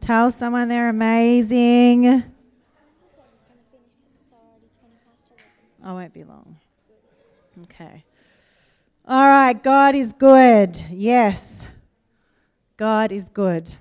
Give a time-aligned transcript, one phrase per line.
[0.00, 2.24] Tell someone they're amazing.
[5.84, 6.56] I won't be long.
[7.64, 8.04] Okay.
[9.06, 10.80] All right, God is good.
[10.90, 11.66] Yes,
[12.76, 13.76] God is good.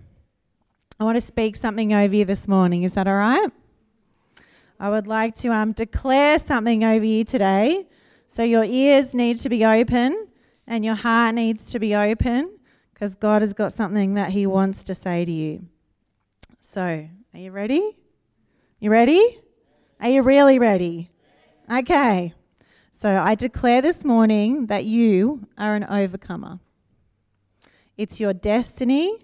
[1.00, 2.84] I want to speak something over you this morning.
[2.84, 3.50] Is that all right?
[4.80, 7.88] I would like to um, declare something over you today.
[8.28, 10.28] So your ears need to be open
[10.66, 12.58] and your heart needs to be open
[13.02, 15.65] because God has got something that He wants to say to you.
[16.60, 17.98] So, are you ready?
[18.80, 19.40] You ready?
[20.00, 21.10] Are you really ready?
[21.68, 22.36] Okay.
[22.96, 26.60] So, I declare this morning that you are an overcomer.
[27.98, 29.18] It's your destiny,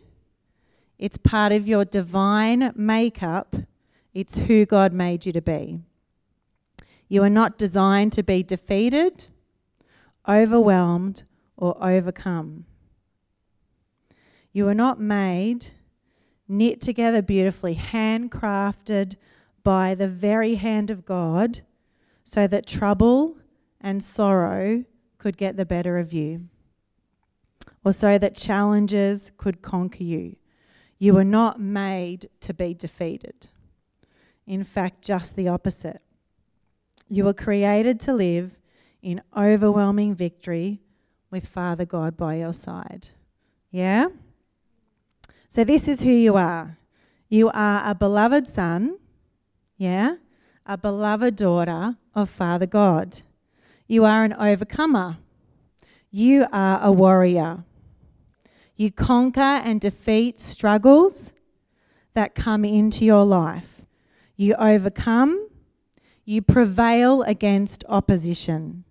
[0.97, 3.57] it's part of your divine makeup,
[4.11, 5.81] it's who God made you to be.
[7.07, 9.27] You are not designed to be defeated,
[10.27, 11.25] overwhelmed,
[11.55, 12.65] or overcome.
[14.57, 15.67] You were not made,
[16.47, 19.15] knit together beautifully, handcrafted
[19.61, 21.61] by the very hand of God
[22.23, 23.37] so that trouble
[23.79, 24.83] and sorrow
[25.19, 26.47] could get the better of you,
[27.85, 30.37] or so that challenges could conquer you.
[30.97, 33.49] You were not made to be defeated.
[34.47, 36.01] In fact, just the opposite.
[37.07, 38.57] You were created to live
[39.03, 40.81] in overwhelming victory
[41.29, 43.09] with Father God by your side.
[43.69, 44.07] Yeah?
[45.49, 46.77] So, this is who you are.
[47.29, 48.97] You are a beloved son,
[49.77, 50.15] yeah?
[50.65, 53.21] A beloved daughter of Father God.
[53.87, 55.17] You are an overcomer.
[56.11, 57.63] You are a warrior.
[58.75, 61.31] You conquer and defeat struggles
[62.13, 63.85] that come into your life.
[64.35, 65.49] You overcome.
[66.25, 68.83] You prevail against opposition.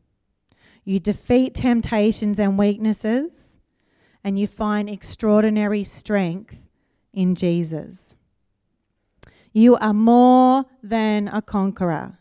[0.85, 3.46] You defeat temptations and weaknesses.
[4.27, 6.69] And you find extraordinary strength
[7.13, 8.17] in Jesus.
[9.53, 12.19] You are more than a conqueror.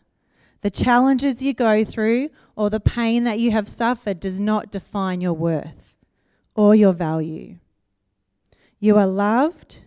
[0.60, 5.20] The challenges you go through or the pain that you have suffered does not define
[5.20, 5.96] your worth
[6.54, 7.56] or your value.
[8.78, 9.80] You are loved,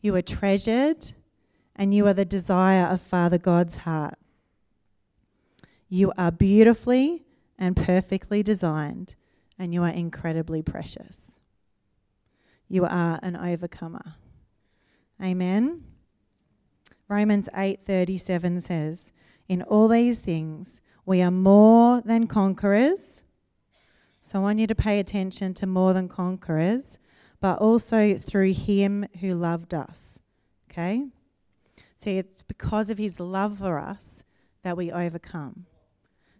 [0.00, 1.12] you are treasured,
[1.76, 4.18] and you are the desire of Father God's heart.
[5.88, 7.26] You are beautifully
[7.56, 9.14] and perfectly designed,
[9.56, 11.23] and you are incredibly precious.
[12.74, 14.16] You are an overcomer.
[15.22, 15.84] Amen.
[17.06, 19.12] Romans 8:37 says,
[19.46, 23.22] "In all these things we are more than conquerors."
[24.22, 26.98] So I want you to pay attention to more than conquerors,
[27.38, 30.18] but also through him who loved us.
[30.68, 31.12] Okay?
[31.96, 34.24] See, it's because of his love for us
[34.62, 35.66] that we overcome.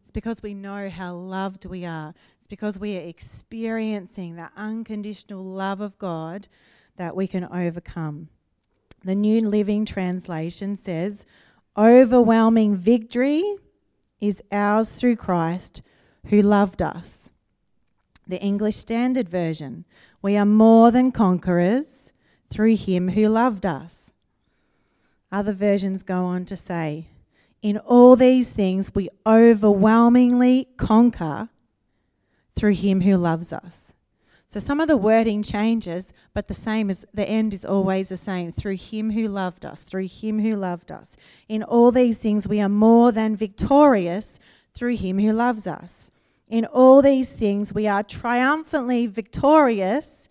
[0.03, 2.12] It's because we know how loved we are.
[2.44, 6.47] It's because we are experiencing the unconditional love of God
[6.99, 8.28] that we can overcome.
[9.03, 11.25] The New Living Translation says,
[11.75, 13.56] Overwhelming victory
[14.21, 15.81] is ours through Christ
[16.27, 17.31] who loved us.
[18.27, 19.87] The English Standard Version,
[20.21, 22.12] we are more than conquerors
[22.50, 24.12] through him who loved us.
[25.32, 27.09] Other versions go on to say,
[27.62, 31.49] in all these things we overwhelmingly conquer
[32.57, 33.93] through him who loves us.
[34.47, 38.17] So some of the wording changes, but the same is the end is always the
[38.17, 38.53] same.
[38.53, 41.17] Through him who loved us, through him who loved us.
[41.49, 44.39] In all these things, we are more than victorious
[44.73, 46.11] through him who loves us.
[46.49, 50.29] In all these things, we are triumphantly victorious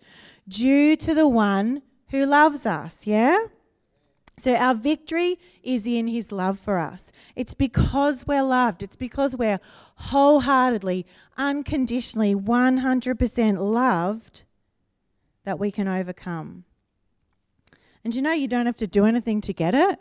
[0.48, 3.06] due to the one who loves us.
[3.06, 3.36] Yeah?
[4.36, 7.12] So our victory is in his love for us.
[7.36, 8.82] It's because we're loved.
[8.82, 9.60] It's because we're
[9.96, 11.06] wholeheartedly,
[11.36, 14.42] unconditionally, 100% loved
[15.44, 16.64] that we can overcome.
[18.02, 20.00] And you know, you don't have to do anything to get it.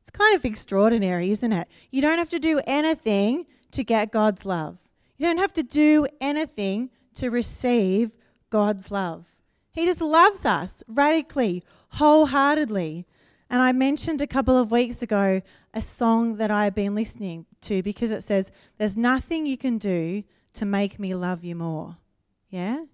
[0.00, 1.68] It's kind of extraordinary, isn't it?
[1.90, 4.78] You don't have to do anything to get God's love.
[5.18, 8.12] You don't have to do anything to receive
[8.48, 9.26] God's love.
[9.72, 13.06] He just loves us radically, wholeheartedly.
[13.50, 15.40] And I mentioned a couple of weeks ago
[15.72, 20.24] a song that I've been listening to because it says, There's nothing you can do
[20.54, 21.96] to make me love you more.
[22.50, 22.84] Yeah?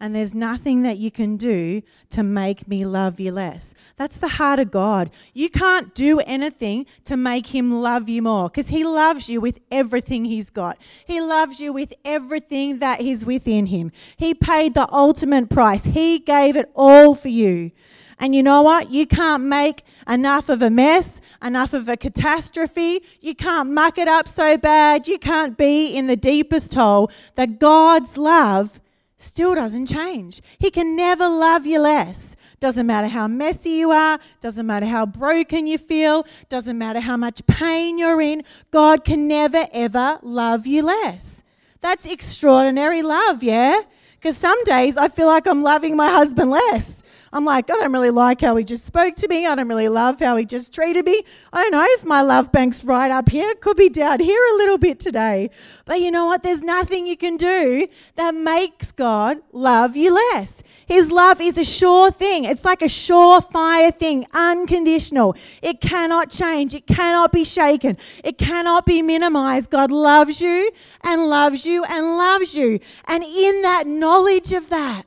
[0.00, 3.74] And there's nothing that you can do to make me love you less.
[3.96, 5.10] That's the heart of God.
[5.34, 9.58] You can't do anything to make Him love you more because He loves you with
[9.72, 10.78] everything He's got.
[11.04, 13.90] He loves you with everything that is within Him.
[14.16, 17.72] He paid the ultimate price, He gave it all for you.
[18.18, 18.90] And you know what?
[18.90, 23.02] You can't make enough of a mess, enough of a catastrophe.
[23.20, 25.06] You can't muck it up so bad.
[25.06, 28.80] You can't be in the deepest hole that God's love
[29.18, 30.42] still doesn't change.
[30.58, 32.36] He can never love you less.
[32.60, 37.16] Doesn't matter how messy you are, doesn't matter how broken you feel, doesn't matter how
[37.16, 38.42] much pain you're in,
[38.72, 41.44] God can never ever love you less.
[41.80, 43.82] That's extraordinary love, yeah?
[44.14, 47.04] Because some days I feel like I'm loving my husband less.
[47.32, 49.46] I'm like, I don't really like how he just spoke to me.
[49.46, 51.22] I don't really love how he just treated me.
[51.52, 53.54] I don't know if my love bank's right up here.
[53.54, 55.50] Could be down here a little bit today.
[55.84, 56.42] But you know what?
[56.42, 60.62] There's nothing you can do that makes God love you less.
[60.86, 62.44] His love is a sure thing.
[62.44, 65.36] It's like a surefire thing, unconditional.
[65.62, 66.74] It cannot change.
[66.74, 67.98] It cannot be shaken.
[68.24, 69.70] It cannot be minimized.
[69.70, 70.70] God loves you
[71.02, 72.80] and loves you and loves you.
[73.06, 75.04] And in that knowledge of that,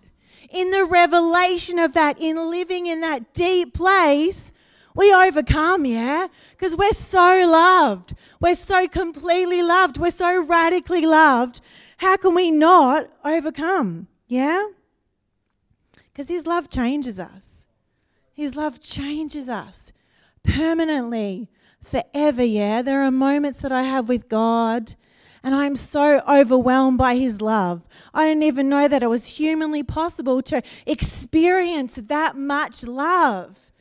[0.51, 4.51] in the revelation of that, in living in that deep place,
[4.95, 6.27] we overcome, yeah?
[6.51, 8.13] Because we're so loved.
[8.39, 9.97] We're so completely loved.
[9.97, 11.61] We're so radically loved.
[11.97, 14.07] How can we not overcome?
[14.27, 14.67] Yeah?
[16.11, 17.47] Because His love changes us.
[18.33, 19.93] His love changes us
[20.43, 21.49] permanently,
[21.81, 22.81] forever, yeah?
[22.81, 24.95] There are moments that I have with God
[25.43, 27.87] and I'm so overwhelmed by his love.
[28.13, 33.71] I didn't even know that it was humanly possible to experience that much love.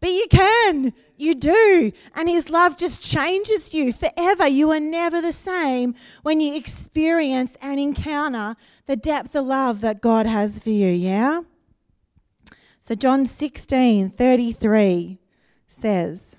[0.00, 1.92] But you can, you do.
[2.14, 4.48] And his love just changes you forever.
[4.48, 8.56] You are never the same when you experience and encounter
[8.86, 11.42] the depth of love that God has for you, yeah?
[12.80, 15.18] So, John 16 33
[15.68, 16.34] says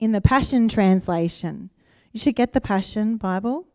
[0.00, 1.70] in the Passion Translation,
[2.12, 3.68] you should get the Passion Bible.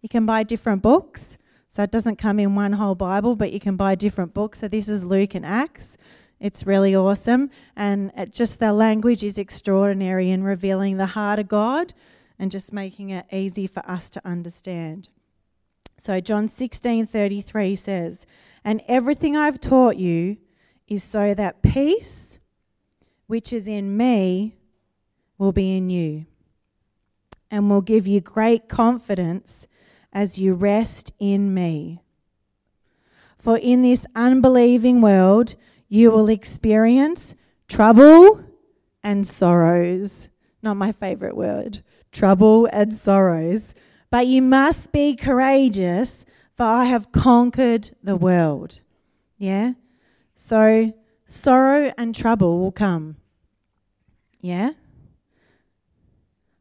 [0.00, 1.38] You can buy different books.
[1.68, 4.58] So it doesn't come in one whole Bible, but you can buy different books.
[4.58, 5.96] So this is Luke and Acts.
[6.40, 7.50] It's really awesome.
[7.76, 11.92] And it just the language is extraordinary in revealing the heart of God
[12.40, 15.10] and just making it easy for us to understand.
[15.96, 18.26] So John 16:33 says,
[18.64, 20.38] "And everything I've taught you
[20.88, 22.38] is so that peace
[23.26, 24.56] which is in me
[25.38, 26.26] will be in you
[27.48, 29.68] and will give you great confidence
[30.12, 32.02] as you rest in me.
[33.36, 35.54] For in this unbelieving world,
[35.88, 37.34] you will experience
[37.68, 38.44] trouble
[39.02, 40.28] and sorrows.
[40.62, 43.74] Not my favorite word trouble and sorrows.
[44.10, 46.24] But you must be courageous,
[46.56, 48.80] for I have conquered the world.
[49.38, 49.74] Yeah?
[50.34, 50.92] So,
[51.26, 53.16] sorrow and trouble will come.
[54.40, 54.72] Yeah?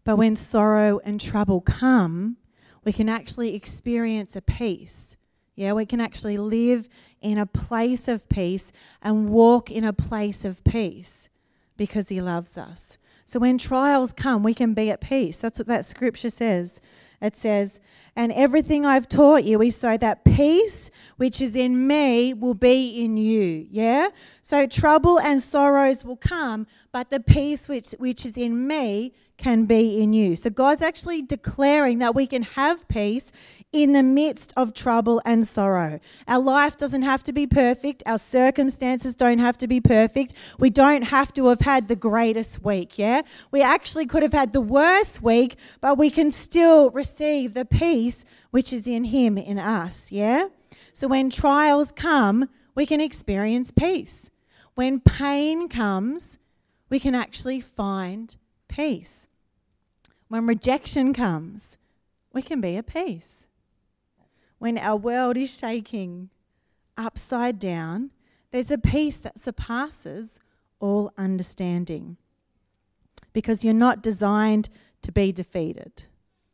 [0.03, 2.37] But when sorrow and trouble come,
[2.83, 5.15] we can actually experience a peace.
[5.55, 6.87] Yeah, we can actually live
[7.21, 8.71] in a place of peace
[9.01, 11.29] and walk in a place of peace
[11.75, 12.97] because He loves us.
[13.25, 15.37] So when trials come, we can be at peace.
[15.37, 16.81] That's what that scripture says.
[17.21, 17.79] It says,
[18.15, 22.89] And everything I've taught you is so that peace which is in me will be
[23.03, 23.67] in you.
[23.69, 24.09] Yeah?
[24.41, 29.65] So trouble and sorrows will come, but the peace which, which is in me can
[29.65, 30.35] be in you.
[30.35, 33.31] So God's actually declaring that we can have peace
[33.71, 35.99] in the midst of trouble and sorrow.
[36.27, 40.33] Our life doesn't have to be perfect, our circumstances don't have to be perfect.
[40.57, 43.21] We don't have to have had the greatest week, yeah?
[43.51, 48.25] We actually could have had the worst week, but we can still receive the peace
[48.51, 50.47] which is in Him, in us, yeah?
[50.93, 54.31] So when trials come, we can experience peace.
[54.73, 56.39] When pain comes,
[56.89, 58.35] we can actually find
[58.67, 59.27] peace.
[60.29, 61.77] When rejection comes,
[62.31, 63.47] we can be at peace.
[64.59, 66.29] When our world is shaking
[66.95, 68.11] upside down,
[68.51, 70.39] there's a peace that surpasses
[70.79, 72.17] all understanding.
[73.33, 74.69] Because you're not designed
[75.01, 76.03] to be defeated.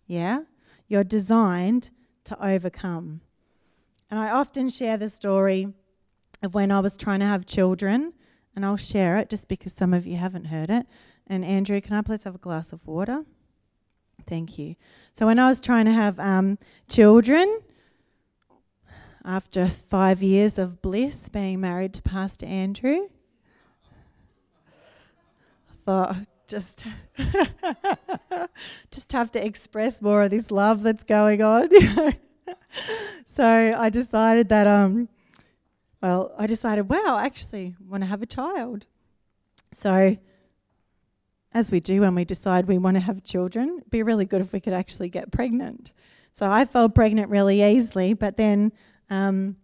[0.07, 0.43] Yeah?
[0.87, 1.89] You're designed
[2.23, 3.21] to overcome.
[4.09, 5.73] And I often share the story
[6.41, 8.13] of when I was trying to have children,
[8.55, 10.85] and I'll share it just because some of you haven't heard it.
[11.27, 13.25] And Andrew, can I please have a glass of water?
[14.27, 14.75] Thank you.
[15.13, 16.57] So, when I was trying to have um,
[16.89, 17.59] children,
[19.23, 23.07] after five years of bliss being married to Pastor Andrew,
[25.69, 26.17] I thought
[26.47, 26.85] just
[28.91, 31.69] just have to express more of this love that's going on.
[33.25, 35.09] so I decided that um
[36.05, 38.85] well, I decided, wow, I actually want to have a child.
[39.71, 40.17] So
[41.55, 44.41] as we do when we decide we want to have children, it'd be really good
[44.41, 45.93] if we could actually get pregnant.
[46.33, 48.73] So I fell pregnant really easily, but then,
[49.09, 49.55] um,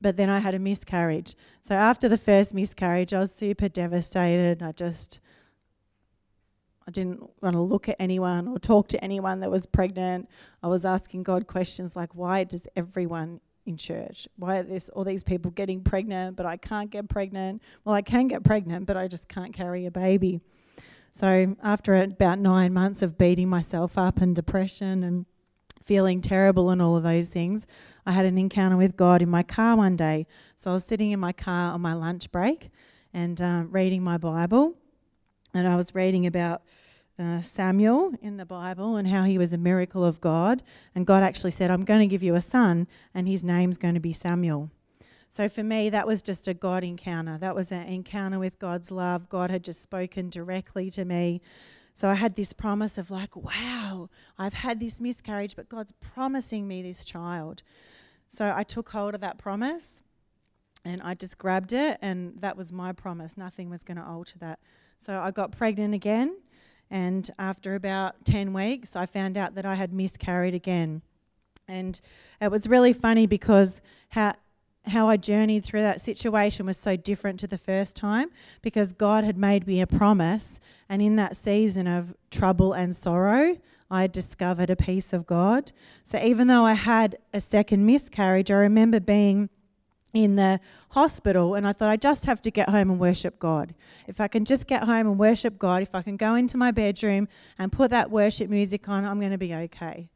[0.00, 1.36] but then I had a miscarriage.
[1.62, 4.62] So after the first miscarriage, I was super devastated.
[4.62, 5.20] I just,
[6.88, 10.30] I didn't want to look at anyone or talk to anyone that was pregnant.
[10.62, 14.28] I was asking God questions like, why does everyone in church?
[14.36, 17.62] Why are this all these people getting pregnant, but I can't get pregnant?
[17.84, 20.40] Well, I can get pregnant, but I just can't carry a baby.
[21.12, 25.26] So after about nine months of beating myself up and depression and
[25.84, 27.66] feeling terrible and all of those things,
[28.04, 30.26] I had an encounter with God in my car one day.
[30.56, 32.70] So I was sitting in my car on my lunch break
[33.12, 34.74] and um, reading my Bible,
[35.54, 36.62] and I was reading about
[37.18, 40.62] uh, Samuel in the Bible and how he was a miracle of God.
[40.94, 43.94] And God actually said, I'm going to give you a son, and his name's going
[43.94, 44.70] to be Samuel.
[45.28, 47.38] So for me, that was just a God encounter.
[47.38, 49.28] That was an encounter with God's love.
[49.28, 51.40] God had just spoken directly to me.
[51.92, 56.66] So I had this promise of, like, wow, I've had this miscarriage, but God's promising
[56.66, 57.62] me this child.
[58.28, 60.00] So I took hold of that promise
[60.84, 63.36] and I just grabbed it, and that was my promise.
[63.36, 64.58] Nothing was going to alter that.
[64.98, 66.36] So I got pregnant again
[66.94, 71.02] and after about 10 weeks, I found out that I had miscarried again.
[71.66, 72.00] And
[72.40, 74.34] it was really funny because how,
[74.84, 78.30] how I journeyed through that situation was so different to the first time
[78.62, 80.60] because God had made me a promise.
[80.88, 83.56] And in that season of trouble and sorrow,
[83.90, 85.72] I discovered a peace of God.
[86.04, 89.50] So even though I had a second miscarriage, I remember being
[90.14, 93.74] in the hospital and I thought I just have to get home and worship God.
[94.06, 96.70] If I can just get home and worship God, if I can go into my
[96.70, 97.28] bedroom
[97.58, 100.08] and put that worship music on, I'm going to be okay.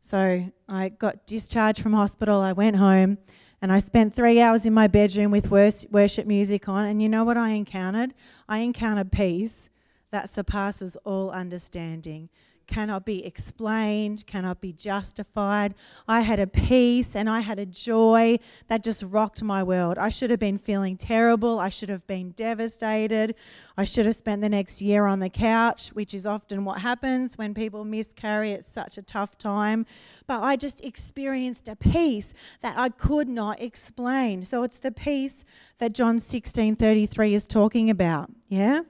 [0.00, 3.18] So I got discharged from hospital, I went home
[3.60, 7.24] and I spent 3 hours in my bedroom with worship music on and you know
[7.24, 8.14] what I encountered?
[8.48, 9.70] I encountered peace
[10.10, 12.28] that surpasses all understanding
[12.68, 15.74] cannot be explained, cannot be justified.
[16.06, 19.98] I had a peace and I had a joy that just rocked my world.
[19.98, 21.58] I should have been feeling terrible.
[21.58, 23.34] I should have been devastated.
[23.76, 27.36] I should have spent the next year on the couch, which is often what happens
[27.36, 28.52] when people miscarry.
[28.52, 29.86] It's such a tough time.
[30.26, 34.44] But I just experienced a peace that I could not explain.
[34.44, 35.44] So it's the peace
[35.78, 38.30] that John 16:33 is talking about.
[38.48, 38.82] Yeah?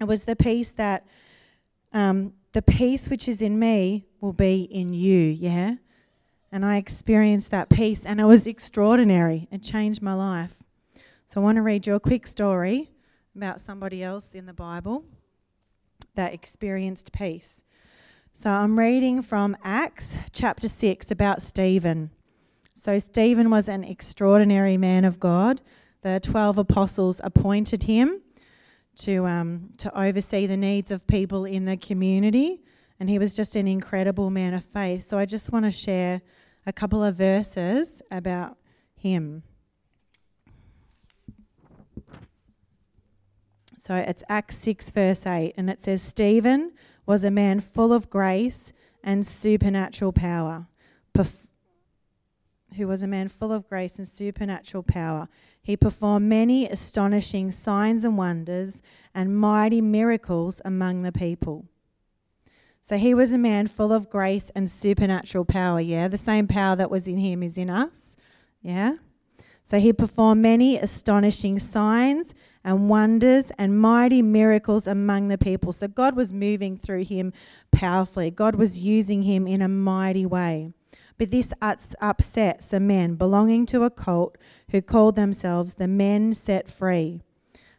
[0.00, 1.06] It was the peace that
[1.92, 5.74] um, the peace which is in me will be in you, yeah?
[6.50, 9.46] And I experienced that peace, and it was extraordinary.
[9.50, 10.62] It changed my life.
[11.26, 12.88] So I want to read you a quick story
[13.36, 15.04] about somebody else in the Bible
[16.14, 17.62] that experienced peace.
[18.32, 22.10] So I'm reading from Acts chapter 6 about Stephen.
[22.72, 25.60] So Stephen was an extraordinary man of God.
[26.00, 28.22] The 12 apostles appointed him
[28.96, 32.62] to um, to oversee the needs of people in the community,
[32.98, 35.06] and he was just an incredible man of faith.
[35.06, 36.22] So I just want to share
[36.66, 38.56] a couple of verses about
[38.96, 39.42] him.
[43.78, 46.72] So it's Acts 6, verse 8, and it says, Stephen
[47.06, 48.72] was a man full of grace
[49.04, 50.66] and supernatural power.
[51.16, 51.46] Perf-
[52.76, 55.28] who was a man full of grace and supernatural power.
[55.66, 58.82] He performed many astonishing signs and wonders
[59.12, 61.64] and mighty miracles among the people.
[62.82, 66.06] So he was a man full of grace and supernatural power, yeah?
[66.06, 68.16] The same power that was in him is in us,
[68.62, 68.98] yeah?
[69.64, 72.32] So he performed many astonishing signs
[72.62, 75.72] and wonders and mighty miracles among the people.
[75.72, 77.32] So God was moving through him
[77.72, 78.30] powerfully.
[78.30, 80.70] God was using him in a mighty way.
[81.18, 84.36] But this upset some men belonging to a cult
[84.70, 87.22] who called themselves the Men Set Free.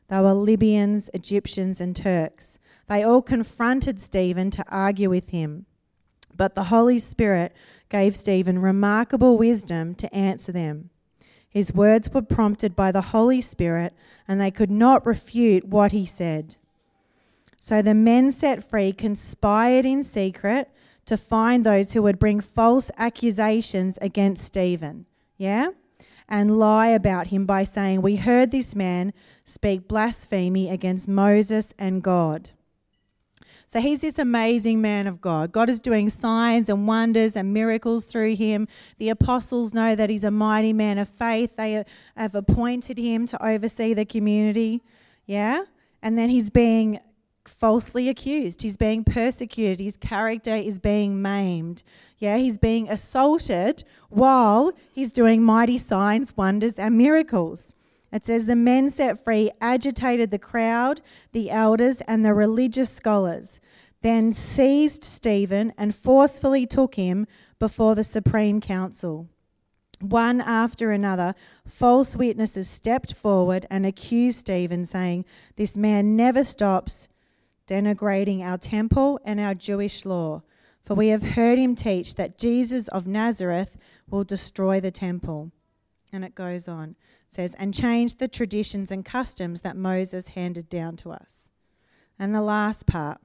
[0.09, 2.59] They were Libyans, Egyptians, and Turks.
[2.87, 5.65] They all confronted Stephen to argue with him.
[6.35, 7.53] But the Holy Spirit
[7.89, 10.89] gave Stephen remarkable wisdom to answer them.
[11.49, 13.93] His words were prompted by the Holy Spirit,
[14.27, 16.55] and they could not refute what he said.
[17.59, 20.69] So the men set free conspired in secret
[21.07, 25.05] to find those who would bring false accusations against Stephen.
[25.37, 25.69] Yeah?
[26.29, 29.13] And lie about him by saying, We heard this man
[29.45, 32.51] speak blasphemy against Moses and God.
[33.69, 35.51] So he's this amazing man of God.
[35.51, 38.67] God is doing signs and wonders and miracles through him.
[38.97, 41.57] The apostles know that he's a mighty man of faith.
[41.57, 41.83] They
[42.15, 44.83] have appointed him to oversee the community.
[45.25, 45.63] Yeah?
[46.01, 46.99] And then he's being
[47.47, 48.61] falsely accused.
[48.61, 49.79] He's being persecuted.
[49.79, 51.83] His character is being maimed.
[52.17, 57.73] Yeah, he's being assaulted while he's doing mighty signs, wonders, and miracles.
[58.11, 61.01] It says the men set free agitated the crowd,
[61.33, 63.59] the elders, and the religious scholars,
[64.01, 67.27] then seized Stephen and forcefully took him
[67.59, 69.27] before the Supreme Council.
[69.99, 71.33] One after another,
[71.65, 75.25] false witnesses stepped forward and accused Stephen, saying,
[75.55, 77.07] This man never stops
[77.67, 80.41] denigrating our temple and our Jewish law.
[80.81, 83.77] For we have heard him teach that Jesus of Nazareth
[84.09, 85.51] will destroy the temple.
[86.13, 86.95] And it goes on.
[87.29, 91.49] It says, and change the traditions and customs that Moses handed down to us.
[92.17, 93.19] And the last part,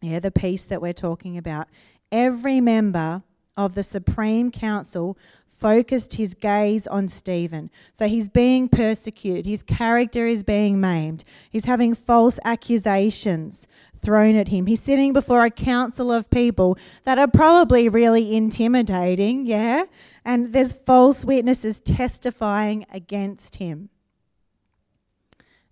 [0.00, 1.68] yeah, the piece that we're talking about.
[2.10, 3.22] Every member
[3.56, 7.70] of the Supreme Council focused his gaze on Stephen.
[7.94, 13.68] So he's being persecuted, his character is being maimed, he's having false accusations
[14.02, 14.66] thrown at him.
[14.66, 19.84] He's sitting before a council of people that are probably really intimidating, yeah?
[20.24, 23.88] And there's false witnesses testifying against him.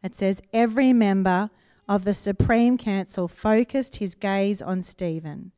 [0.03, 1.51] It says, every member
[1.89, 5.53] of the Supreme Council focused his gaze on Stephen.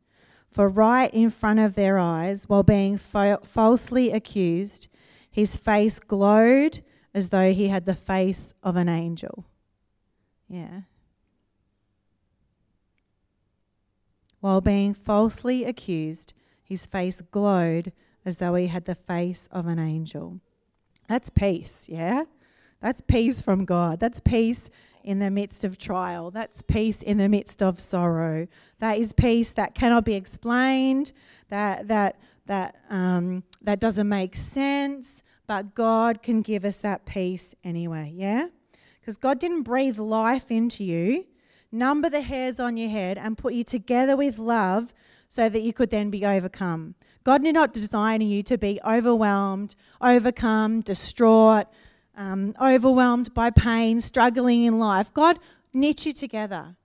[0.50, 4.88] For right in front of their eyes, while being fo- falsely accused,
[5.30, 6.82] his face glowed
[7.14, 9.46] as though he had the face of an angel.
[10.48, 10.82] Yeah.
[14.42, 16.32] While being falsely accused,
[16.64, 17.92] his face glowed
[18.24, 20.40] as though he had the face of an angel.
[21.08, 22.24] That's peace, yeah?
[22.80, 24.00] That's peace from God.
[24.00, 24.68] That's peace
[25.04, 26.32] in the midst of trial.
[26.32, 28.48] That's peace in the midst of sorrow.
[28.80, 31.12] That is peace that cannot be explained,
[31.48, 37.54] that, that, that, um, that doesn't make sense, but God can give us that peace
[37.62, 38.48] anyway, yeah?
[39.00, 41.26] Because God didn't breathe life into you,
[41.72, 44.92] number the hairs on your head, and put you together with love
[45.28, 46.94] so that you could then be overcome.
[47.24, 51.66] God did not design you to be overwhelmed, overcome, distraught,
[52.16, 55.12] um, overwhelmed by pain, struggling in life.
[55.14, 55.38] God
[55.72, 56.76] knit you together.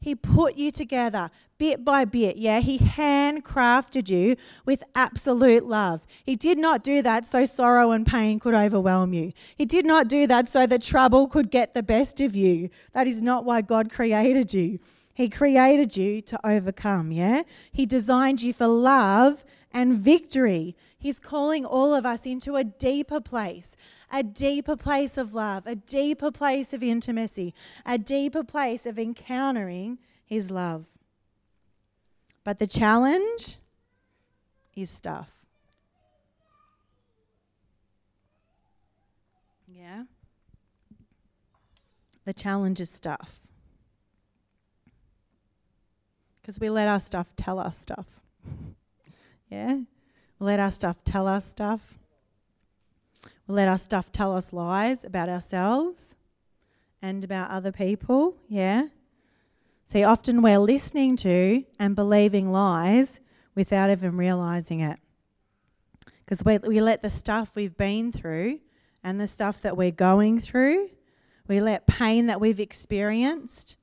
[0.00, 2.36] He put you together bit by bit.
[2.36, 6.06] Yeah, He handcrafted you with absolute love.
[6.24, 9.32] He did not do that so sorrow and pain could overwhelm you.
[9.56, 12.70] He did not do that so that trouble could get the best of you.
[12.92, 14.78] That is not why God created you.
[15.14, 17.10] He created you to overcome.
[17.10, 20.76] Yeah, He designed you for love and victory.
[20.98, 23.76] He's calling all of us into a deeper place,
[24.12, 29.98] a deeper place of love, a deeper place of intimacy, a deeper place of encountering
[30.24, 30.86] His love.
[32.44, 33.56] But the challenge
[34.76, 35.30] is stuff.
[39.66, 40.04] Yeah?
[42.24, 43.40] The challenge is stuff.
[46.40, 48.06] Because we let our stuff tell us stuff.
[49.50, 49.78] yeah?
[50.38, 51.98] We let our stuff tell us stuff.
[53.46, 56.16] We let our stuff tell us lies about ourselves
[57.00, 58.36] and about other people.
[58.48, 58.88] Yeah?
[59.84, 63.20] See, often we're listening to and believing lies
[63.54, 64.98] without even realizing it.
[66.24, 68.58] Because we, we let the stuff we've been through
[69.04, 70.90] and the stuff that we're going through,
[71.46, 73.76] we let pain that we've experienced,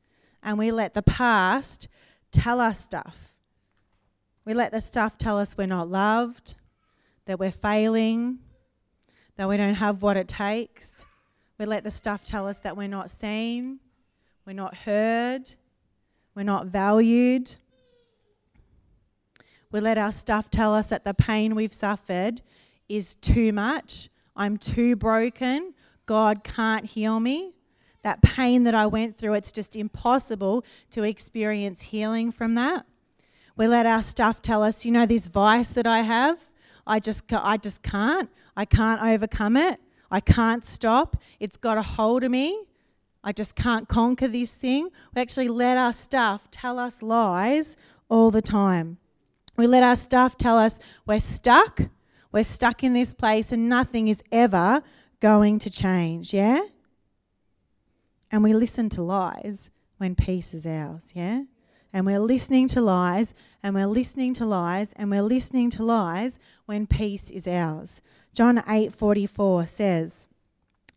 [0.44, 1.88] and we let the past
[2.32, 3.34] tell us stuff.
[4.44, 6.56] We let the stuff tell us we're not loved,
[7.26, 8.40] that we're failing,
[9.36, 11.06] that we don't have what it takes.
[11.58, 13.80] We let the stuff tell us that we're not seen,
[14.46, 15.56] we're not heard,
[16.36, 17.56] we're not valued.
[19.72, 22.42] We let our stuff tell us that the pain we've suffered
[22.88, 24.10] is too much.
[24.36, 25.74] I'm too broken.
[26.06, 27.54] God can't heal me.
[28.04, 32.86] That pain that I went through, it's just impossible to experience healing from that.
[33.56, 36.40] We let our stuff tell us, you know, this vice that I have,
[36.86, 38.30] I just, I just can't.
[38.56, 39.80] I can't overcome it.
[40.12, 41.18] I can't stop.
[41.40, 42.66] It's got a hold of me.
[43.24, 44.90] I just can't conquer this thing.
[45.16, 47.78] We actually let our stuff tell us lies
[48.10, 48.98] all the time.
[49.56, 51.80] We let our stuff tell us we're stuck.
[52.32, 54.82] We're stuck in this place and nothing is ever
[55.20, 56.62] going to change, yeah?
[58.32, 61.44] And we listen to lies when peace is ours, yeah?
[61.94, 66.40] And we're listening to lies and we're listening to lies and we're listening to lies
[66.66, 68.02] when peace is ours.
[68.34, 70.28] John 8:44 says,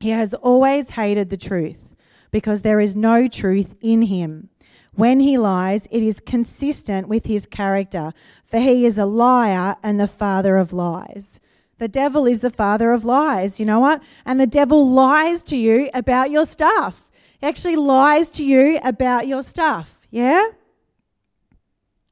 [0.00, 1.94] "He has always hated the truth
[2.30, 4.48] because there is no truth in him.
[4.94, 8.12] When he lies, it is consistent with his character,
[8.44, 11.40] for he is a liar and the father of lies."
[11.78, 14.02] The devil is the father of lies, you know what?
[14.24, 17.10] And the devil lies to you about your stuff.
[17.38, 20.42] He actually lies to you about your stuff, yeah?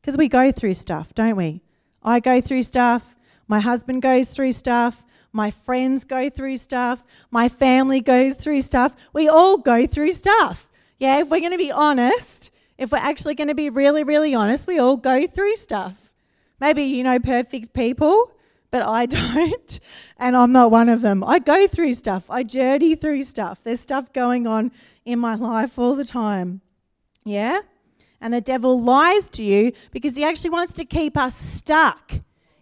[0.00, 1.62] Because we go through stuff, don't we?
[2.02, 3.16] I go through stuff.
[3.48, 5.02] My husband goes through stuff.
[5.34, 7.04] My friends go through stuff.
[7.32, 8.94] My family goes through stuff.
[9.12, 10.70] We all go through stuff.
[11.00, 14.32] Yeah, if we're going to be honest, if we're actually going to be really, really
[14.32, 16.12] honest, we all go through stuff.
[16.60, 18.30] Maybe you know perfect people,
[18.70, 19.80] but I don't,
[20.18, 21.24] and I'm not one of them.
[21.24, 23.58] I go through stuff, I journey through stuff.
[23.64, 24.70] There's stuff going on
[25.04, 26.60] in my life all the time.
[27.24, 27.62] Yeah?
[28.20, 32.12] And the devil lies to you because he actually wants to keep us stuck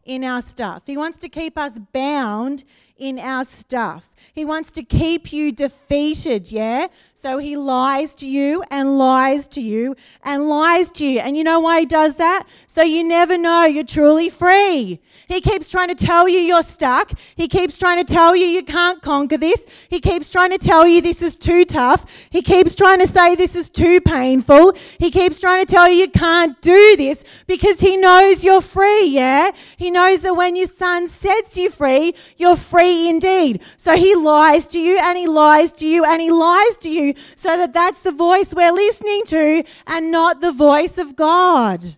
[0.04, 0.82] in our stuff.
[0.86, 2.64] He wants to keep us bound
[2.96, 4.14] in our stuff.
[4.32, 6.88] He wants to keep you defeated, yeah?
[7.22, 11.20] So he lies to you and lies to you and lies to you.
[11.20, 12.48] And you know why he does that?
[12.66, 14.98] So you never know you're truly free.
[15.28, 17.12] He keeps trying to tell you you're stuck.
[17.36, 19.64] He keeps trying to tell you you can't conquer this.
[19.88, 22.06] He keeps trying to tell you this is too tough.
[22.28, 24.72] He keeps trying to say this is too painful.
[24.98, 29.06] He keeps trying to tell you you can't do this because he knows you're free,
[29.06, 29.52] yeah?
[29.76, 33.62] He knows that when your son sets you free, you're free indeed.
[33.76, 37.11] So he lies to you and he lies to you and he lies to you
[37.36, 41.96] so that that's the voice we're listening to and not the voice of God.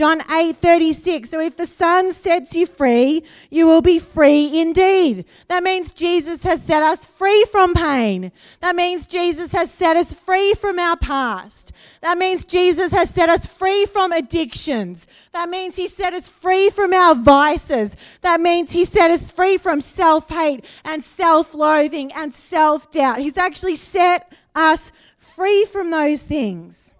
[0.00, 1.28] John 8 36.
[1.28, 5.26] So if the Son sets you free, you will be free indeed.
[5.48, 8.32] That means Jesus has set us free from pain.
[8.60, 11.72] That means Jesus has set us free from our past.
[12.00, 15.06] That means Jesus has set us free from addictions.
[15.34, 17.94] That means He set us free from our vices.
[18.22, 23.18] That means He set us free from self hate and self loathing and self doubt.
[23.18, 26.90] He's actually set us free from those things.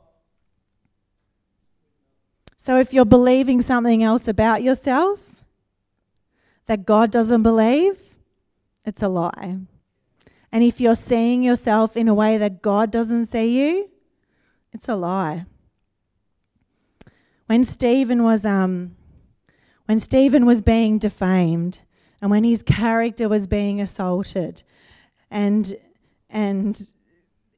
[2.62, 5.18] So if you're believing something else about yourself
[6.66, 7.98] that God doesn't believe,
[8.84, 9.56] it's a lie.
[10.52, 13.88] And if you're seeing yourself in a way that God doesn't see you,
[14.74, 15.46] it's a lie.
[17.46, 18.94] When Stephen was um,
[19.86, 21.78] when Stephen was being defamed
[22.20, 24.64] and when his character was being assaulted
[25.30, 25.76] and
[26.28, 26.92] and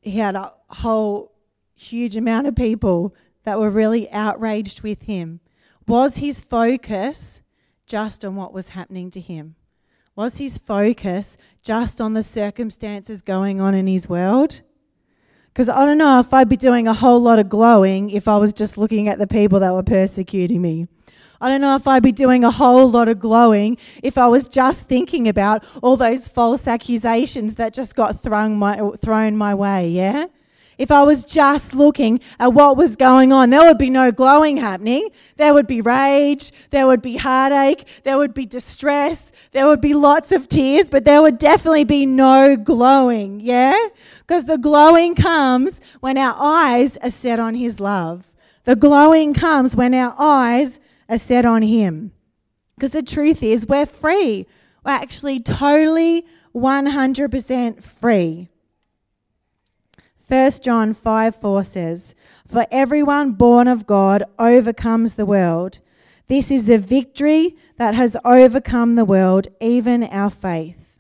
[0.00, 1.32] he had a whole
[1.74, 5.40] huge amount of people that were really outraged with him?
[5.87, 7.42] Was his focus
[7.87, 9.57] just on what was happening to him?
[10.14, 14.62] Was his focus just on the circumstances going on in his world?
[15.46, 18.37] Because I don't know if I'd be doing a whole lot of glowing if I
[18.37, 20.87] was just looking at the people that were persecuting me.
[21.42, 24.46] I don't know if I'd be doing a whole lot of glowing if I was
[24.46, 29.88] just thinking about all those false accusations that just got thrown my, thrown my way,
[29.88, 30.26] yeah?
[30.82, 34.56] If I was just looking at what was going on, there would be no glowing
[34.56, 35.10] happening.
[35.36, 39.94] There would be rage, there would be heartache, there would be distress, there would be
[39.94, 43.78] lots of tears, but there would definitely be no glowing, yeah?
[44.26, 48.32] Because the glowing comes when our eyes are set on His love.
[48.64, 52.10] The glowing comes when our eyes are set on Him.
[52.74, 54.48] Because the truth is, we're free.
[54.84, 58.48] We're actually totally 100% free.
[60.32, 62.14] 1 John 5 4 says,
[62.46, 65.80] For everyone born of God overcomes the world.
[66.26, 70.96] This is the victory that has overcome the world, even our faith.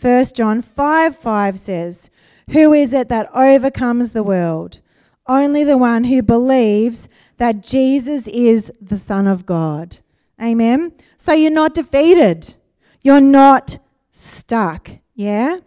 [0.00, 2.10] 1 John 5 5 says,
[2.50, 4.80] Who is it that overcomes the world?
[5.28, 9.98] Only the one who believes that Jesus is the Son of God.
[10.42, 10.94] Amen.
[11.16, 12.56] So you're not defeated.
[13.02, 13.78] You're not
[14.10, 14.90] stuck.
[15.14, 15.58] Yeah?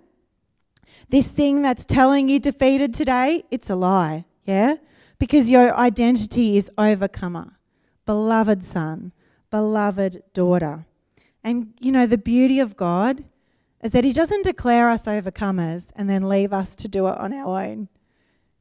[1.09, 4.75] This thing that's telling you defeated today, it's a lie, yeah?
[5.19, 7.57] Because your identity is overcomer,
[8.05, 9.11] beloved son,
[9.49, 10.85] beloved daughter.
[11.43, 13.23] And you know, the beauty of God
[13.83, 17.33] is that He doesn't declare us overcomers and then leave us to do it on
[17.33, 17.87] our own.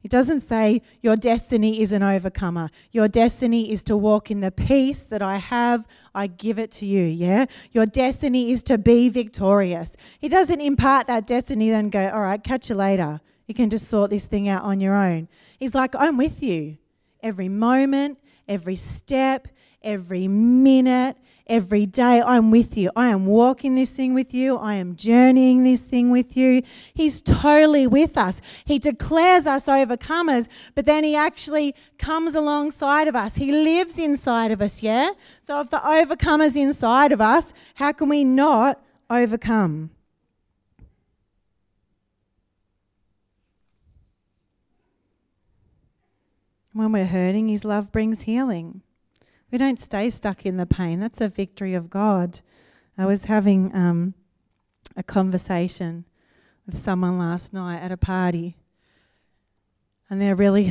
[0.05, 2.69] He doesn't say, Your destiny is an overcomer.
[2.91, 5.87] Your destiny is to walk in the peace that I have.
[6.13, 7.45] I give it to you, yeah?
[7.71, 9.95] Your destiny is to be victorious.
[10.19, 13.19] He doesn't impart that destiny, then go, All right, catch you later.
[13.47, 15.27] You can just sort this thing out on your own.
[15.57, 16.77] He's like, I'm with you.
[17.23, 19.47] Every moment, every step,
[19.81, 22.21] every minute, every day.
[22.21, 22.91] I'm with you.
[22.95, 24.57] I am walking this thing with you.
[24.57, 26.63] I am journeying this thing with you.
[26.93, 28.41] He's totally with us.
[28.65, 33.35] He declares us overcomers, but then He actually comes alongside of us.
[33.35, 35.11] He lives inside of us, yeah?
[35.45, 39.91] So if the overcomer's inside of us, how can we not overcome?
[46.73, 48.81] When we're hurting, His love brings healing.
[49.55, 50.99] We don't stay stuck in the pain.
[50.99, 52.41] That's a victory of God.
[52.97, 54.13] I was having um,
[54.97, 56.03] a conversation
[56.65, 58.57] with someone last night at a party,
[60.09, 60.69] and they're really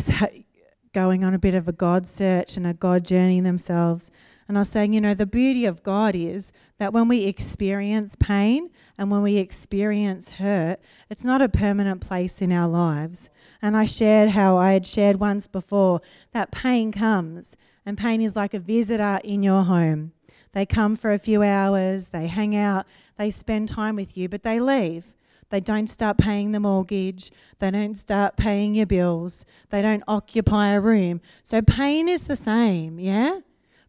[0.92, 4.10] going on a bit of a God search and a God journey themselves.
[4.46, 8.16] And I was saying, you know, the beauty of God is that when we experience
[8.20, 8.68] pain
[8.98, 13.30] and when we experience hurt, it's not a permanent place in our lives.
[13.62, 18.36] And I shared how I had shared once before that pain comes and pain is
[18.36, 20.12] like a visitor in your home.
[20.52, 24.42] They come for a few hours, they hang out, they spend time with you, but
[24.42, 25.14] they leave.
[25.50, 27.30] They don't start paying the mortgage.
[27.58, 29.44] They don't start paying your bills.
[29.70, 31.20] They don't occupy a room.
[31.42, 33.40] So pain is the same, yeah?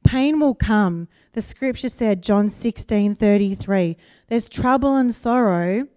[0.04, 1.08] Pain will come.
[1.34, 5.88] The scripture said, John 16 33, there's trouble and sorrow,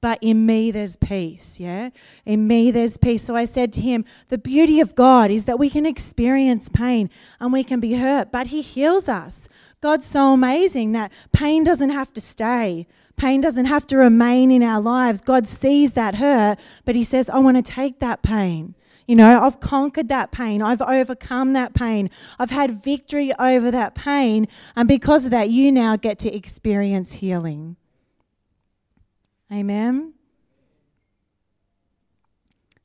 [0.00, 1.90] but in me there's peace, yeah?
[2.24, 3.24] In me there's peace.
[3.24, 7.10] So I said to him, the beauty of God is that we can experience pain
[7.38, 9.48] and we can be hurt, but he heals us.
[9.80, 12.86] God's so amazing that pain doesn't have to stay.
[13.16, 15.20] Pain doesn't have to remain in our lives.
[15.20, 18.74] God sees that hurt, but he says, I want to take that pain.
[19.06, 20.62] You know, I've conquered that pain.
[20.62, 22.10] I've overcome that pain.
[22.38, 24.46] I've had victory over that pain.
[24.76, 27.76] And because of that, you now get to experience healing.
[29.52, 30.14] Amen.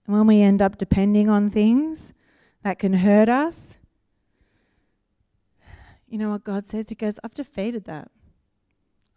[0.05, 2.13] And when we end up depending on things
[2.63, 3.77] that can hurt us,
[6.07, 6.89] you know what God says?
[6.89, 8.09] He goes, I've defeated that.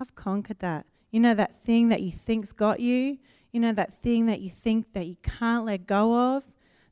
[0.00, 0.86] I've conquered that.
[1.10, 3.18] You know that thing that you think's got you?
[3.52, 6.44] You know that thing that you think that you can't let go of?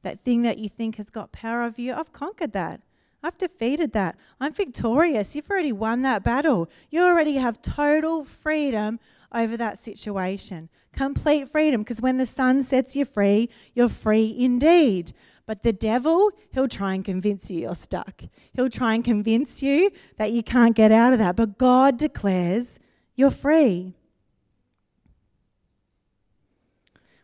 [0.06, 2.80] that thing that you think has got power over you, I've conquered that.
[3.24, 4.16] I've defeated that.
[4.40, 5.34] I'm victorious.
[5.34, 6.70] You've already won that battle.
[6.90, 9.00] You already have total freedom
[9.32, 10.68] over that situation.
[10.92, 11.82] Complete freedom.
[11.82, 15.12] Because when the Son sets you free, you're free indeed.
[15.46, 18.22] But the devil, he'll try and convince you you're stuck.
[18.52, 21.36] He'll try and convince you that you can't get out of that.
[21.36, 22.80] But God declares
[23.14, 23.94] you're free.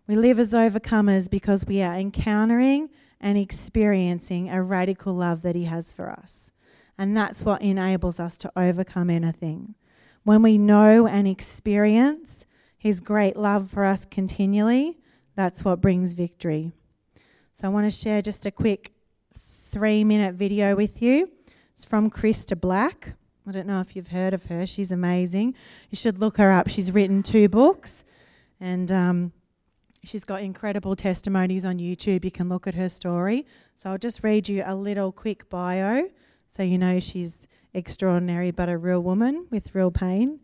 [0.07, 5.65] We live as overcomers because we are encountering and experiencing a radical love that He
[5.65, 6.51] has for us.
[6.99, 9.75] And that's what enables us to overcome anything.
[10.25, 14.99] When we know and experience His great love for us continually,
[15.35, 16.73] that's what brings victory.
[17.55, 18.93] So I want to share just a quick
[19.39, 21.31] three minute video with you.
[21.75, 23.15] It's from Christa Black.
[23.47, 24.67] I don't know if you've heard of her.
[24.67, 25.55] She's amazing.
[25.91, 26.69] You should look her up.
[26.69, 28.05] She's written two books.
[28.61, 29.33] And um,
[30.05, 32.25] She's got incredible testimonies on YouTube.
[32.25, 33.47] You can look at her story.
[33.77, 36.11] So I'll just read you a little quick bio
[36.51, 40.41] so you know she's extraordinary but a real woman with real pain.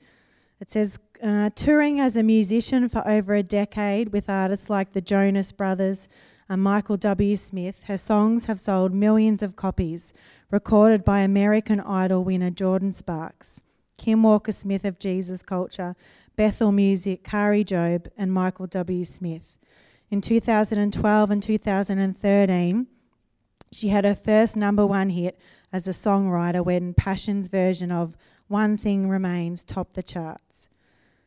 [0.61, 5.01] It says, uh, touring as a musician for over a decade with artists like the
[5.01, 6.09] Jonas Brothers
[6.49, 7.37] and Michael W.
[7.37, 10.13] Smith, her songs have sold millions of copies,
[10.51, 13.63] recorded by American Idol winner Jordin Sparks,
[13.99, 15.95] Kim Walker Smith of Jesus Culture,
[16.37, 19.05] Bethel Music, Kari Jobe, and Michael W.
[19.05, 19.59] Smith.
[20.11, 22.87] In 2012 and 2013,
[23.71, 25.39] she had her first number one hit
[25.73, 30.69] as a songwriter when Passion's version of One Thing Remains topped the charts.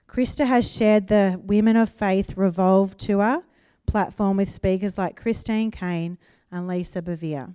[0.07, 3.43] Christa has shared the Women of Faith Revolve Tour
[3.85, 6.17] platform with speakers like Christine Caine
[6.51, 7.53] and Lisa Bevere.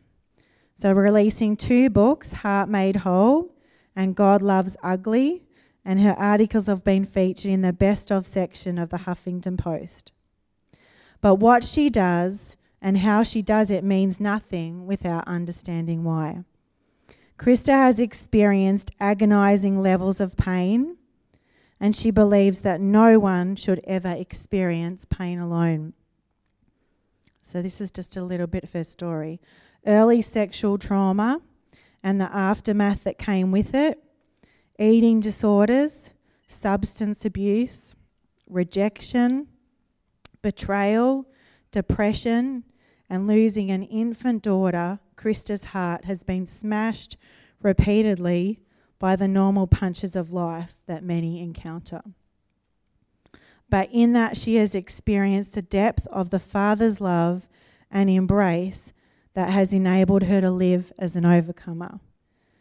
[0.74, 3.54] So, releasing two books, Heart Made Whole
[3.94, 5.42] and God Loves Ugly,
[5.84, 10.12] and her articles have been featured in the best of section of the Huffington Post.
[11.20, 16.44] But what she does and how she does it means nothing without understanding why.
[17.38, 20.96] Christa has experienced agonizing levels of pain,
[21.78, 25.92] and she believes that no one should ever experience pain alone.
[27.42, 29.40] So, this is just a little bit of her story.
[29.86, 31.40] Early sexual trauma
[32.02, 34.02] and the aftermath that came with it
[34.78, 36.10] eating disorders,
[36.48, 37.94] substance abuse,
[38.48, 39.48] rejection,
[40.42, 41.26] betrayal,
[41.72, 42.64] depression,
[43.08, 47.16] and losing an infant daughter, Christa's heart has been smashed
[47.62, 48.60] repeatedly
[48.98, 52.02] by the normal punches of life that many encounter.
[53.68, 57.48] But in that, she has experienced the depth of the Father's love
[57.90, 58.92] and embrace
[59.34, 62.00] that has enabled her to live as an overcomer.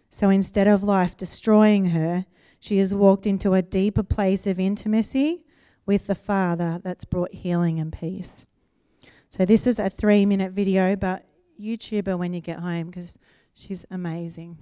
[0.09, 2.25] So instead of life destroying her,
[2.59, 5.43] she has walked into a deeper place of intimacy
[5.85, 8.45] with the Father that's brought healing and peace.
[9.29, 11.25] So this is a three minute video, but
[11.59, 13.17] YouTube her when you get home because
[13.53, 14.57] she's amazing.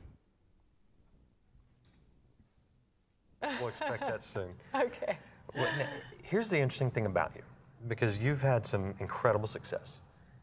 [3.60, 4.54] We'll expect that soon.
[4.74, 5.18] Okay.
[5.54, 5.88] Well, now,
[6.24, 7.42] here's the interesting thing about you
[7.88, 10.00] because you've had some incredible success.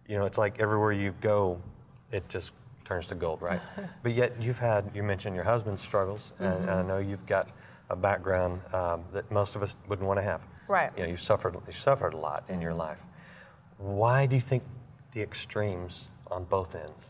[0.06, 1.60] You know, it's like everywhere you go,
[2.12, 2.52] it just
[2.84, 3.60] turns to gold, right?
[4.02, 6.68] but yet you've had, you mentioned your husband's struggles, and, mm-hmm.
[6.68, 7.48] and I know you've got
[7.88, 10.42] a background um, that most of us wouldn't want to have.
[10.68, 10.90] Right.
[10.96, 12.80] You know, you've suffered, you've suffered a lot in your mm-hmm.
[12.80, 12.98] life.
[13.78, 14.62] Why do you think
[15.12, 17.06] the extremes on both ends?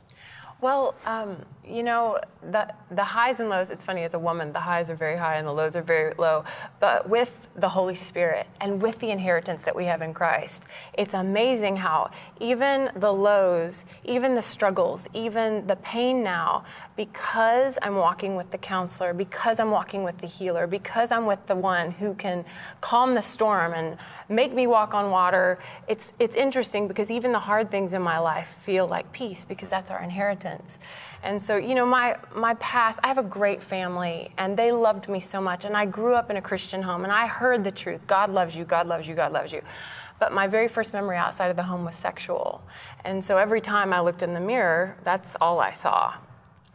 [0.61, 2.19] Well, um, you know,
[2.51, 5.37] the, the highs and lows, it's funny, as a woman, the highs are very high
[5.37, 6.45] and the lows are very low.
[6.81, 11.15] But with the Holy Spirit and with the inheritance that we have in Christ, it's
[11.15, 16.65] amazing how even the lows, even the struggles, even the pain now,
[16.97, 21.47] because I'm walking with the counselor, because I'm walking with the healer, because I'm with
[21.47, 22.45] the one who can
[22.81, 23.97] calm the storm and
[24.29, 28.19] make me walk on water, it's, it's interesting because even the hard things in my
[28.19, 30.50] life feel like peace because that's our inheritance
[31.23, 35.09] And so, you know, my, my past, I have a great family and they loved
[35.09, 35.65] me so much.
[35.65, 38.57] And I grew up in a Christian home and I heard the truth God loves
[38.57, 39.63] you, God loves you, God loves you.
[40.19, 42.63] But my very first memory outside of the home was sexual.
[43.05, 46.15] And so every time I looked in the mirror, that's all I saw.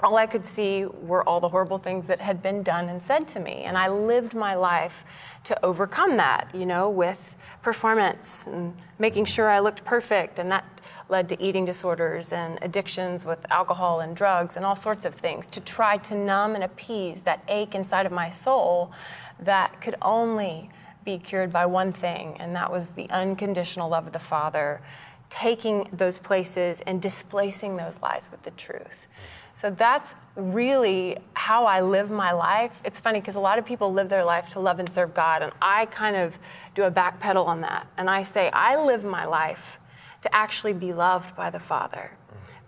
[0.01, 3.27] All I could see were all the horrible things that had been done and said
[3.29, 3.63] to me.
[3.63, 5.03] And I lived my life
[5.45, 10.39] to overcome that, you know, with performance and making sure I looked perfect.
[10.39, 10.65] And that
[11.09, 15.47] led to eating disorders and addictions with alcohol and drugs and all sorts of things
[15.47, 18.91] to try to numb and appease that ache inside of my soul
[19.39, 20.69] that could only
[21.03, 24.81] be cured by one thing, and that was the unconditional love of the Father,
[25.29, 29.07] taking those places and displacing those lies with the truth.
[29.53, 32.73] So that's really how I live my life.
[32.83, 35.43] It's funny because a lot of people live their life to love and serve God,
[35.43, 36.33] and I kind of
[36.73, 37.87] do a backpedal on that.
[37.97, 39.77] And I say, I live my life
[40.25, 42.11] to actually be loved by the Father.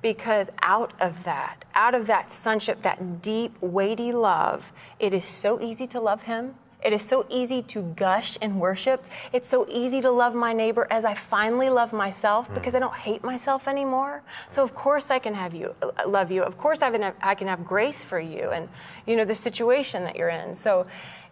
[0.02, 5.60] Because out of that, out of that sonship, that deep, weighty love, it is so
[5.62, 9.04] easy to love Him it is so easy to gush in worship.
[9.34, 12.94] It's so easy to love my neighbor as I finally love myself because I don't
[12.94, 14.22] hate myself anymore.
[14.50, 16.44] So of course I can have you uh, love you.
[16.44, 18.70] Of course I can have, I can have grace for you and
[19.08, 20.54] you know the situation that you're in.
[20.54, 20.86] So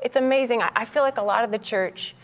[0.04, 0.64] it's amazing.
[0.64, 2.16] I, I feel like a lot of the church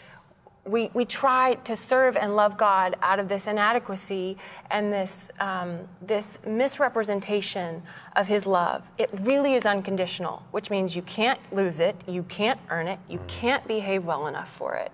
[0.65, 4.37] we, we try to serve and love God out of this inadequacy
[4.69, 7.81] and this, um, this misrepresentation
[8.15, 8.83] of His love.
[8.99, 13.19] It really is unconditional, which means you can't lose it, you can't earn it, you
[13.27, 14.91] can't behave well enough for it.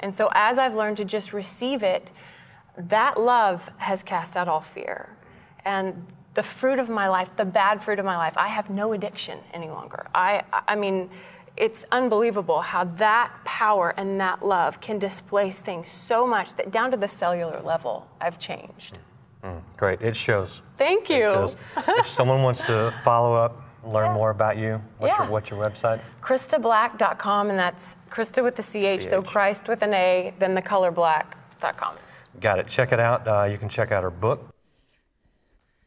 [0.00, 2.10] And so, as I've learned to just receive it,
[2.76, 5.16] that love has cast out all fear.
[5.64, 8.92] And the fruit of my life, the bad fruit of my life, I have no
[8.92, 10.06] addiction any longer.
[10.12, 11.08] I, I mean,
[11.56, 16.90] it's unbelievable how that power and that love can displace things so much that down
[16.90, 18.98] to the cellular level, I've changed.
[19.44, 20.00] Mm, great.
[20.02, 20.62] It shows.
[20.78, 21.54] Thank you.
[21.76, 24.14] if someone wants to follow up, learn yeah.
[24.14, 25.24] more about you, what's, yeah.
[25.24, 26.00] your, what's your website?
[26.22, 30.62] ChristaBlack.com, and that's Christa with the CH, CH, so Christ with an A, then the
[30.62, 31.96] color black.com.
[32.40, 32.66] Got it.
[32.66, 33.28] Check it out.
[33.28, 34.48] Uh, you can check out her book.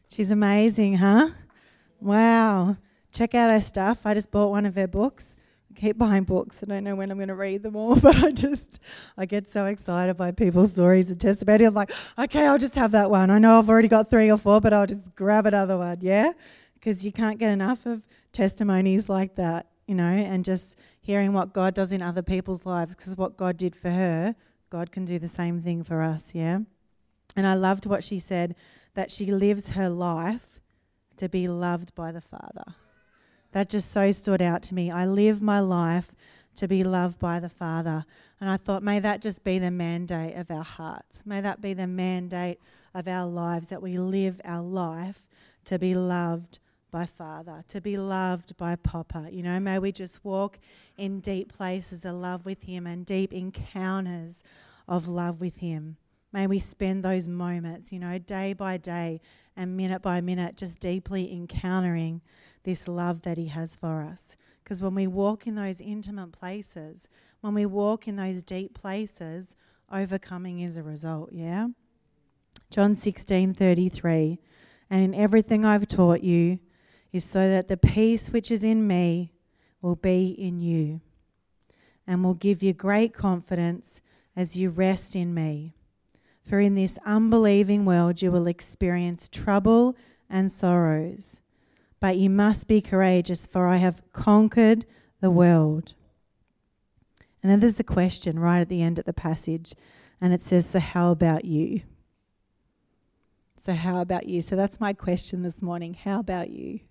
[0.09, 1.31] She's amazing, huh?
[1.99, 2.77] Wow.
[3.11, 4.05] Check out her stuff.
[4.05, 5.35] I just bought one of her books
[5.77, 6.61] keep buying books.
[6.61, 8.79] I don't know when I'm going to read them all, but I just
[9.17, 11.63] I get so excited by people's stories and testimony.
[11.63, 13.29] I'm like, okay, I'll just have that one.
[13.29, 15.99] I know I've already got three or four, but I'll just grab another one.
[16.01, 16.33] Yeah,
[16.73, 21.53] because you can't get enough of testimonies like that, you know, and just hearing what
[21.53, 22.95] God does in other people's lives.
[22.95, 24.35] Because what God did for her,
[24.69, 26.31] God can do the same thing for us.
[26.33, 26.59] Yeah,
[27.35, 28.55] and I loved what she said
[28.95, 30.59] that she lives her life
[31.17, 32.75] to be loved by the Father.
[33.51, 34.91] That just so stood out to me.
[34.91, 36.11] I live my life
[36.55, 38.05] to be loved by the Father.
[38.39, 41.23] And I thought, may that just be the mandate of our hearts.
[41.25, 42.59] May that be the mandate
[42.93, 45.27] of our lives that we live our life
[45.65, 46.59] to be loved
[46.91, 49.27] by Father, to be loved by Papa.
[49.31, 50.59] You know, may we just walk
[50.97, 54.43] in deep places of love with Him and deep encounters
[54.87, 55.97] of love with Him.
[56.31, 59.21] May we spend those moments, you know, day by day
[59.55, 62.21] and minute by minute, just deeply encountering
[62.67, 64.35] this love that He has for us.
[64.61, 67.07] Because when we walk in those intimate places,
[67.39, 69.55] when we walk in those deep places,
[69.89, 71.67] overcoming is a result, yeah?
[72.69, 74.37] John 16 33.
[74.89, 76.59] And in everything I've taught you
[77.13, 79.31] is so that the peace which is in me
[79.81, 80.99] will be in you
[82.05, 84.01] and will give you great confidence
[84.35, 85.73] as you rest in me.
[86.43, 89.95] For in this unbelieving world you will experience trouble
[90.29, 91.39] and sorrows.
[91.99, 94.85] But you must be courageous, for I have conquered
[95.19, 95.93] the world.
[97.41, 99.73] And then there's a question right at the end of the passage,
[100.19, 101.81] and it says, So, how about you?
[103.61, 104.41] So, how about you?
[104.41, 105.93] So, that's my question this morning.
[105.93, 106.81] How about you?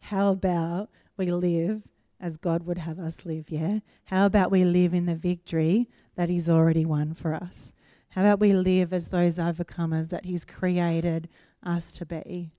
[0.00, 1.82] How about we live
[2.20, 3.80] as God would have us live, yeah?
[4.04, 7.72] How about we live in the victory that He's already won for us?
[8.10, 11.28] How about we live as those overcomers that He's created
[11.62, 12.52] us to be?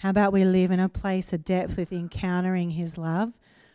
[0.00, 3.34] How about we live in a place of depth with encountering His love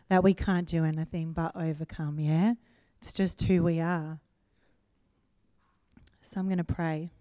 [0.09, 2.55] that we can't do anything but overcome, yeah?
[2.99, 4.17] It's just who we are.
[6.23, 7.11] So I'm going to pray.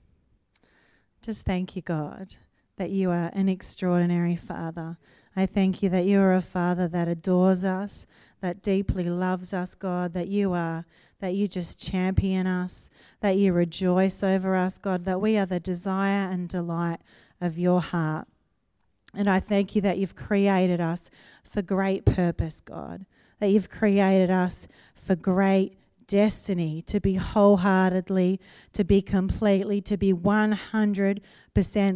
[1.20, 2.36] Just thank you, God,
[2.78, 4.96] that you are an extraordinary Father.
[5.36, 8.06] I thank you that you are a Father that adores us,
[8.40, 10.86] that deeply loves us, God, that you are,
[11.20, 12.88] that you just champion us,
[13.20, 17.00] that you rejoice over us, God, that we are the desire and delight
[17.38, 18.28] of your heart.
[19.16, 21.10] And I thank you that you've created us
[21.42, 23.06] for great purpose, God,
[23.38, 28.40] that you've created us for great destiny to be wholeheartedly,
[28.72, 31.20] to be completely, to be 100%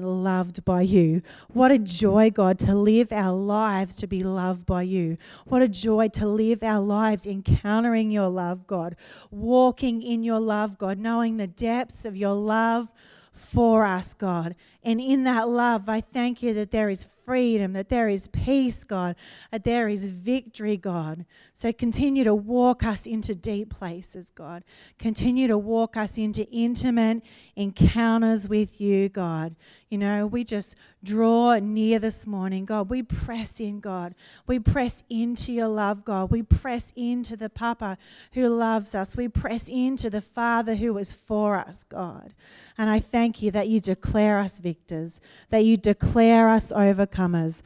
[0.01, 1.23] loved by you.
[1.49, 5.19] What a joy, God, to live our lives to be loved by you.
[5.47, 8.97] What a joy to live our lives encountering your love, God,
[9.31, 12.93] walking in your love, God, knowing the depths of your love
[13.33, 14.55] for us, God.
[14.85, 18.85] And in that love, I thank you that there is freedom, that there is peace,
[18.85, 19.17] God,
[19.51, 21.27] that there is victory, God.
[21.53, 24.65] So continue to walk us into deep places, God.
[24.99, 27.23] Continue to walk us into intimate
[27.55, 29.57] encounters with you, God.
[29.91, 32.89] You know, we just draw near this morning, God.
[32.89, 34.15] We press in, God.
[34.47, 36.31] We press into your love, God.
[36.31, 37.99] We press into the Papa
[38.33, 39.17] who loves us.
[39.17, 42.33] We press into the Father who is for us, God.
[42.77, 47.63] And I thank you that you declare us victors, that you declare us overcomers.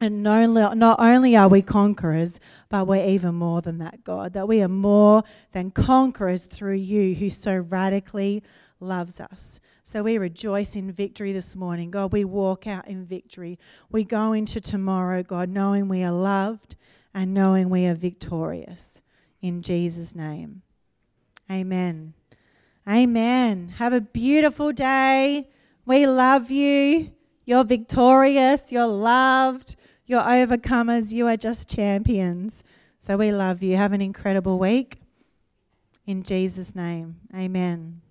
[0.00, 4.32] And not only are we conquerors, but we're even more than that, God.
[4.32, 5.22] That we are more
[5.52, 8.42] than conquerors through you who so radically
[8.80, 9.60] loves us.
[9.84, 11.90] So we rejoice in victory this morning.
[11.90, 13.58] God, we walk out in victory.
[13.90, 16.74] We go into tomorrow, God, knowing we are loved
[17.14, 19.00] and knowing we are victorious.
[19.40, 20.62] In Jesus' name.
[21.50, 22.14] Amen.
[22.88, 23.74] Amen.
[23.76, 25.48] Have a beautiful day.
[25.86, 27.12] We love you.
[27.44, 28.72] You're victorious.
[28.72, 29.76] You're loved.
[30.06, 31.12] You're overcomers.
[31.12, 32.64] You are just champions.
[32.98, 33.76] So we love you.
[33.76, 35.00] Have an incredible week.
[36.06, 37.16] In Jesus' name.
[37.34, 38.03] Amen.